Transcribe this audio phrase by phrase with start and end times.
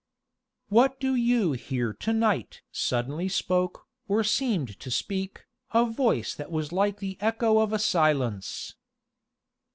[0.69, 6.49] "What do you here to night?" suddenly spoke, or seemed to speak, a voice that
[6.49, 8.73] was like the echo of a silence.